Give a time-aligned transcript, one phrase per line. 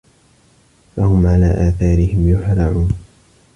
[0.95, 2.91] فَهُم عَلى آثارِهِم يُهرَعونَ